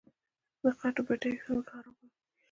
د 0.61 0.63
خښتو 0.79 1.01
بټۍ 1.07 1.33
ځمکه 1.43 1.63
خرابوي؟ 1.71 2.07